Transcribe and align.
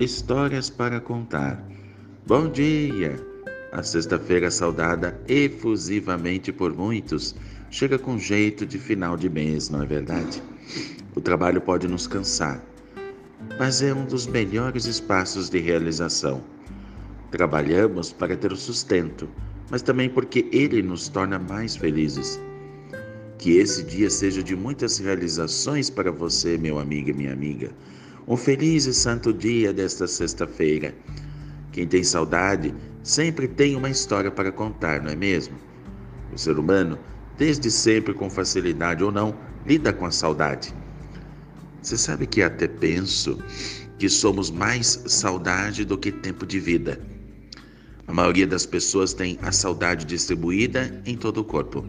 Histórias 0.00 0.70
para 0.70 1.00
contar. 1.00 1.60
Bom 2.24 2.48
dia! 2.48 3.18
A 3.72 3.82
sexta-feira, 3.82 4.48
saudada 4.48 5.20
efusivamente 5.26 6.52
por 6.52 6.72
muitos, 6.72 7.34
chega 7.68 7.98
com 7.98 8.16
jeito 8.16 8.64
de 8.64 8.78
final 8.78 9.16
de 9.16 9.28
mês, 9.28 9.68
não 9.68 9.82
é 9.82 9.86
verdade? 9.86 10.40
O 11.16 11.20
trabalho 11.20 11.60
pode 11.60 11.88
nos 11.88 12.06
cansar, 12.06 12.62
mas 13.58 13.82
é 13.82 13.92
um 13.92 14.04
dos 14.04 14.24
melhores 14.24 14.84
espaços 14.84 15.50
de 15.50 15.58
realização. 15.58 16.44
Trabalhamos 17.32 18.12
para 18.12 18.36
ter 18.36 18.52
o 18.52 18.56
sustento, 18.56 19.28
mas 19.68 19.82
também 19.82 20.08
porque 20.08 20.48
ele 20.52 20.80
nos 20.80 21.08
torna 21.08 21.40
mais 21.40 21.74
felizes. 21.74 22.40
Que 23.36 23.56
esse 23.56 23.82
dia 23.82 24.10
seja 24.10 24.44
de 24.44 24.54
muitas 24.54 24.98
realizações 24.98 25.90
para 25.90 26.12
você, 26.12 26.56
meu 26.56 26.78
amigo 26.78 27.10
e 27.10 27.14
minha 27.14 27.32
amiga. 27.32 27.72
Um 28.30 28.36
feliz 28.36 28.84
e 28.84 28.92
santo 28.92 29.32
dia 29.32 29.72
desta 29.72 30.06
sexta-feira. 30.06 30.94
Quem 31.72 31.88
tem 31.88 32.04
saudade 32.04 32.74
sempre 33.02 33.48
tem 33.48 33.74
uma 33.74 33.88
história 33.88 34.30
para 34.30 34.52
contar, 34.52 35.02
não 35.02 35.10
é 35.10 35.16
mesmo? 35.16 35.56
O 36.30 36.36
ser 36.36 36.58
humano, 36.58 36.98
desde 37.38 37.70
sempre 37.70 38.12
com 38.12 38.28
facilidade 38.28 39.02
ou 39.02 39.10
não, 39.10 39.34
lida 39.64 39.94
com 39.94 40.04
a 40.04 40.10
saudade. 40.10 40.74
Você 41.80 41.96
sabe 41.96 42.26
que 42.26 42.42
até 42.42 42.68
penso 42.68 43.42
que 43.98 44.10
somos 44.10 44.50
mais 44.50 45.04
saudade 45.06 45.86
do 45.86 45.96
que 45.96 46.12
tempo 46.12 46.44
de 46.44 46.60
vida. 46.60 47.00
A 48.06 48.12
maioria 48.12 48.46
das 48.46 48.66
pessoas 48.66 49.14
tem 49.14 49.38
a 49.40 49.50
saudade 49.50 50.04
distribuída 50.04 51.00
em 51.06 51.16
todo 51.16 51.38
o 51.38 51.44
corpo. 51.44 51.82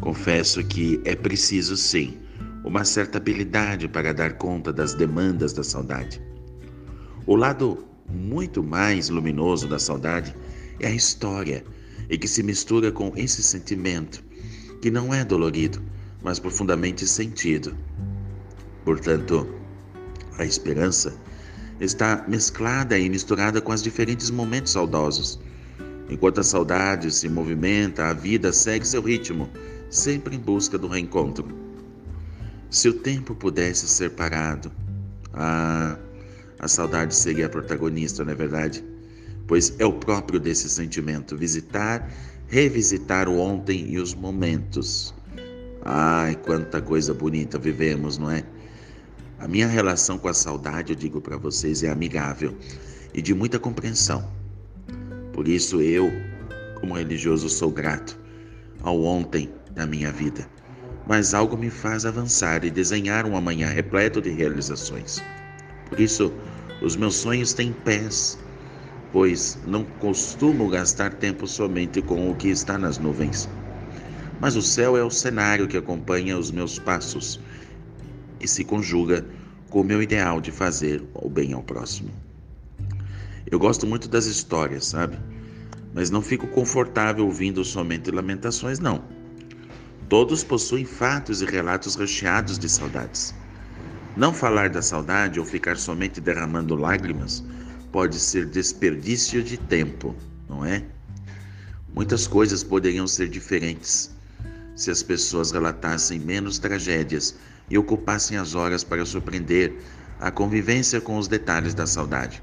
Confesso 0.00 0.64
que 0.64 1.02
é 1.04 1.14
preciso 1.14 1.76
sim 1.76 2.16
uma 2.64 2.84
certa 2.84 3.18
habilidade 3.18 3.88
para 3.88 4.12
dar 4.12 4.34
conta 4.34 4.72
das 4.72 4.94
demandas 4.94 5.52
da 5.52 5.62
saudade. 5.62 6.20
O 7.26 7.36
lado 7.36 7.84
muito 8.10 8.62
mais 8.62 9.08
luminoso 9.08 9.68
da 9.68 9.78
saudade 9.78 10.34
é 10.80 10.88
a 10.88 10.94
história 10.94 11.64
e 12.08 12.16
que 12.16 12.26
se 12.26 12.42
mistura 12.42 12.90
com 12.90 13.12
esse 13.16 13.42
sentimento, 13.42 14.24
que 14.80 14.90
não 14.90 15.12
é 15.12 15.24
dolorido, 15.24 15.82
mas 16.22 16.38
profundamente 16.38 17.06
sentido. 17.06 17.76
Portanto, 18.84 19.46
a 20.38 20.44
esperança 20.44 21.14
está 21.80 22.24
mesclada 22.26 22.98
e 22.98 23.08
misturada 23.08 23.60
com 23.60 23.72
os 23.72 23.82
diferentes 23.82 24.30
momentos 24.30 24.72
saudosos. 24.72 25.38
Enquanto 26.08 26.40
a 26.40 26.44
saudade 26.44 27.10
se 27.12 27.28
movimenta, 27.28 28.06
a 28.06 28.14
vida 28.14 28.52
segue 28.52 28.86
seu 28.86 29.02
ritmo, 29.02 29.48
sempre 29.90 30.36
em 30.36 30.38
busca 30.38 30.78
do 30.78 30.88
reencontro. 30.88 31.67
Se 32.70 32.86
o 32.86 32.92
tempo 32.92 33.34
pudesse 33.34 33.88
ser 33.88 34.10
parado, 34.10 34.70
ah, 35.32 35.96
a 36.58 36.68
saudade 36.68 37.14
seria 37.14 37.46
a 37.46 37.48
protagonista, 37.48 38.22
não 38.22 38.32
é 38.32 38.34
verdade? 38.34 38.84
Pois 39.46 39.74
é 39.78 39.86
o 39.86 39.92
próprio 39.94 40.38
desse 40.38 40.68
sentimento 40.68 41.34
visitar, 41.34 42.10
revisitar 42.46 43.26
o 43.26 43.38
ontem 43.38 43.86
e 43.88 43.98
os 43.98 44.14
momentos. 44.14 45.14
Ai, 45.82 46.36
quanta 46.36 46.82
coisa 46.82 47.14
bonita 47.14 47.58
vivemos, 47.58 48.18
não 48.18 48.30
é? 48.30 48.44
A 49.38 49.48
minha 49.48 49.66
relação 49.66 50.18
com 50.18 50.28
a 50.28 50.34
saudade, 50.34 50.92
eu 50.92 50.96
digo 50.96 51.22
para 51.22 51.38
vocês, 51.38 51.82
é 51.82 51.88
amigável 51.88 52.54
e 53.14 53.22
de 53.22 53.32
muita 53.32 53.58
compreensão. 53.58 54.30
Por 55.32 55.48
isso 55.48 55.80
eu, 55.80 56.12
como 56.80 56.98
religioso, 56.98 57.48
sou 57.48 57.70
grato 57.70 58.18
ao 58.82 59.02
ontem 59.02 59.50
da 59.70 59.86
minha 59.86 60.12
vida 60.12 60.57
mas 61.08 61.32
algo 61.32 61.56
me 61.56 61.70
faz 61.70 62.04
avançar 62.04 62.64
e 62.66 62.70
desenhar 62.70 63.24
um 63.24 63.34
amanhã 63.34 63.68
repleto 63.68 64.20
de 64.20 64.28
realizações. 64.28 65.22
Por 65.88 65.98
isso, 65.98 66.30
os 66.82 66.96
meus 66.96 67.16
sonhos 67.16 67.54
têm 67.54 67.72
pés, 67.72 68.38
pois 69.10 69.58
não 69.66 69.84
costumo 69.84 70.68
gastar 70.68 71.14
tempo 71.14 71.46
somente 71.46 72.02
com 72.02 72.30
o 72.30 72.34
que 72.36 72.48
está 72.48 72.76
nas 72.76 72.98
nuvens. 72.98 73.48
Mas 74.38 74.54
o 74.54 74.60
céu 74.60 74.98
é 74.98 75.02
o 75.02 75.10
cenário 75.10 75.66
que 75.66 75.78
acompanha 75.78 76.38
os 76.38 76.50
meus 76.50 76.78
passos 76.78 77.40
e 78.38 78.46
se 78.46 78.62
conjuga 78.62 79.24
com 79.70 79.80
o 79.80 79.84
meu 79.84 80.02
ideal 80.02 80.42
de 80.42 80.52
fazer 80.52 81.02
o 81.14 81.30
bem 81.30 81.54
ao 81.54 81.62
próximo. 81.62 82.10
Eu 83.50 83.58
gosto 83.58 83.86
muito 83.86 84.08
das 84.08 84.26
histórias, 84.26 84.84
sabe? 84.84 85.18
Mas 85.94 86.10
não 86.10 86.20
fico 86.20 86.46
confortável 86.48 87.24
ouvindo 87.24 87.64
somente 87.64 88.10
lamentações, 88.10 88.78
não. 88.78 89.17
Todos 90.08 90.42
possuem 90.42 90.86
fatos 90.86 91.42
e 91.42 91.44
relatos 91.44 91.94
recheados 91.94 92.58
de 92.58 92.66
saudades. 92.66 93.34
Não 94.16 94.32
falar 94.32 94.70
da 94.70 94.80
saudade 94.80 95.38
ou 95.38 95.44
ficar 95.44 95.76
somente 95.76 96.18
derramando 96.18 96.74
lágrimas 96.74 97.44
pode 97.92 98.18
ser 98.18 98.46
desperdício 98.46 99.42
de 99.42 99.58
tempo, 99.58 100.16
não 100.48 100.64
é? 100.64 100.82
Muitas 101.94 102.26
coisas 102.26 102.64
poderiam 102.64 103.06
ser 103.06 103.28
diferentes 103.28 104.10
se 104.74 104.90
as 104.90 105.02
pessoas 105.02 105.50
relatassem 105.50 106.18
menos 106.18 106.58
tragédias 106.58 107.34
e 107.68 107.76
ocupassem 107.76 108.38
as 108.38 108.54
horas 108.54 108.82
para 108.82 109.04
surpreender 109.04 109.74
a 110.20 110.30
convivência 110.30 111.02
com 111.02 111.18
os 111.18 111.28
detalhes 111.28 111.74
da 111.74 111.86
saudade. 111.86 112.42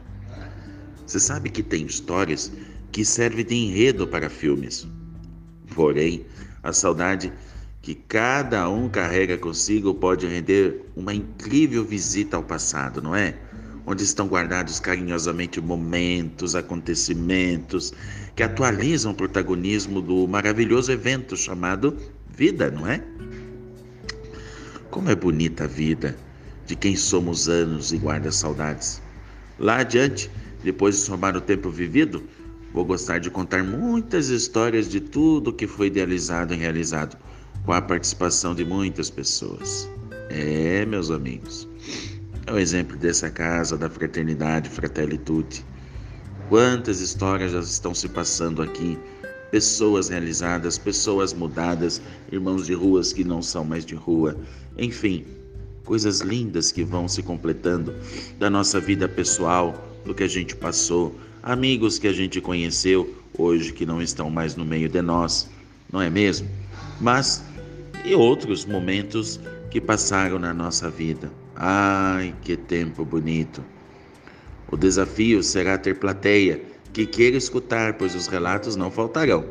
Você 1.07 1.19
sabe 1.19 1.49
que 1.49 1.63
tem 1.63 1.85
histórias 1.85 2.51
que 2.91 3.03
servem 3.03 3.43
de 3.43 3.55
enredo 3.55 4.07
para 4.07 4.29
filmes. 4.29 4.87
Porém, 5.73 6.25
a 6.61 6.71
saudade 6.71 7.31
que 7.85 7.93
cada 7.93 8.67
um 8.67 8.89
carrega 8.89 9.37
consigo 9.37 9.93
pode 9.93 10.25
render 10.25 10.81
uma 10.95 11.13
incrível 11.13 11.85
visita 11.85 12.35
ao 12.35 12.41
passado, 12.41 12.99
não 12.99 13.15
é? 13.15 13.35
Onde 13.85 14.03
estão 14.03 14.27
guardados 14.27 14.79
carinhosamente 14.79 15.61
momentos, 15.61 16.55
acontecimentos 16.55 17.93
que 18.35 18.41
atualizam 18.41 19.11
o 19.11 19.15
protagonismo 19.15 20.01
do 20.01 20.27
maravilhoso 20.27 20.91
evento 20.91 21.37
chamado 21.37 21.95
vida, 22.27 22.71
não 22.71 22.87
é? 22.87 23.03
Como 24.89 25.11
é 25.11 25.15
bonita 25.15 25.65
a 25.65 25.67
vida 25.67 26.17
de 26.65 26.75
quem 26.75 26.95
somos 26.95 27.47
anos 27.47 27.93
e 27.93 27.97
guarda 27.97 28.31
saudades. 28.31 28.99
Lá 29.59 29.81
adiante, 29.81 30.27
depois 30.63 30.95
de 30.95 31.01
somar 31.01 31.37
o 31.37 31.41
tempo 31.41 31.69
vivido, 31.69 32.23
vou 32.73 32.83
gostar 32.83 33.19
de 33.19 33.29
contar 33.29 33.63
muitas 33.63 34.29
histórias 34.29 34.89
de 34.89 34.99
tudo 34.99 35.53
que 35.53 35.67
foi 35.67 35.85
idealizado 35.85 36.51
e 36.51 36.57
realizado 36.57 37.15
com 37.65 37.73
a 37.73 37.81
participação 37.81 38.53
de 38.53 38.63
muitas 38.63 39.09
pessoas. 39.09 39.89
É, 40.29 40.85
meus 40.85 41.09
amigos, 41.09 41.67
é 42.45 42.53
o 42.53 42.59
exemplo 42.59 42.95
dessa 42.95 43.29
casa 43.29 43.75
da 43.75 43.89
fraternidade 43.89 44.69
Fratelli. 44.69 45.19
Quantas 46.47 46.99
histórias 46.99 47.53
já 47.53 47.59
estão 47.59 47.95
se 47.95 48.07
passando 48.07 48.61
aqui, 48.61 48.99
pessoas 49.49 50.09
realizadas, 50.09 50.77
pessoas 50.77 51.33
mudadas, 51.33 51.99
irmãos 52.31 52.67
de 52.67 52.73
ruas 52.73 53.11
que 53.11 53.23
não 53.23 53.41
são 53.41 53.65
mais 53.65 53.83
de 53.83 53.95
rua, 53.95 54.37
enfim, 54.77 55.25
coisas 55.83 56.21
lindas 56.21 56.71
que 56.71 56.83
vão 56.83 57.07
se 57.07 57.23
completando 57.23 57.95
da 58.37 58.49
nossa 58.49 58.79
vida 58.79 59.07
pessoal, 59.07 59.89
do 60.05 60.13
que 60.13 60.23
a 60.23 60.27
gente 60.27 60.55
passou, 60.55 61.15
amigos 61.41 61.97
que 61.97 62.07
a 62.07 62.13
gente 62.13 62.39
conheceu 62.39 63.15
hoje 63.35 63.73
que 63.73 63.85
não 63.85 64.01
estão 64.01 64.29
mais 64.29 64.55
no 64.55 64.63
meio 64.63 64.87
de 64.87 65.01
nós, 65.01 65.49
não 65.91 65.99
é 65.99 66.09
mesmo? 66.11 66.47
Mas 67.01 67.43
e 68.05 68.13
outros 68.13 68.65
momentos 68.65 69.39
que 69.71 69.81
passaram 69.81 70.37
na 70.37 70.53
nossa 70.53 70.89
vida. 70.89 71.31
Ai, 71.55 72.35
que 72.43 72.55
tempo 72.55 73.03
bonito! 73.03 73.63
O 74.71 74.77
desafio 74.77 75.41
será 75.41 75.77
ter 75.77 75.97
plateia 75.97 76.61
que 76.93 77.05
queira 77.05 77.35
escutar, 77.35 77.95
pois 77.95 78.13
os 78.13 78.27
relatos 78.27 78.75
não 78.75 78.91
faltarão. 78.91 79.45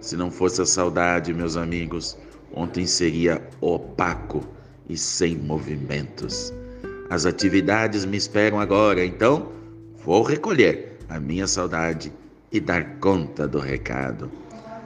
Se 0.00 0.16
não 0.16 0.30
fosse 0.30 0.62
a 0.62 0.66
saudade, 0.66 1.34
meus 1.34 1.56
amigos, 1.56 2.16
ontem 2.54 2.86
seria 2.86 3.42
opaco 3.60 4.46
e 4.88 4.96
sem 4.96 5.36
movimentos. 5.36 6.52
As 7.10 7.26
atividades 7.26 8.04
me 8.04 8.16
esperam 8.16 8.60
agora, 8.60 9.04
então 9.04 9.50
vou 10.04 10.22
recolher 10.22 10.98
a 11.08 11.18
minha 11.18 11.46
saudade 11.46 12.12
e 12.50 12.60
dar 12.60 12.96
conta 12.98 13.46
do 13.46 13.58
recado. 13.58 14.30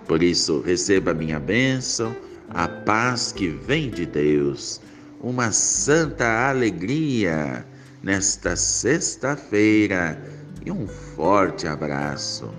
Por 0.07 0.23
isso, 0.23 0.61
receba 0.61 1.11
a 1.11 1.15
minha 1.15 1.39
bênção 1.39 2.15
a 2.51 2.69
paz 2.69 3.33
que 3.33 3.49
vem 3.49 3.91
de 3.91 4.07
Deus, 4.07 4.81
uma 5.21 5.51
santa 5.53 6.49
alegria 6.49 7.65
nesta 8.03 8.55
sexta-feira 8.57 10.21
e 10.65 10.71
um 10.71 10.87
forte 10.87 11.67
abraço. 11.67 12.53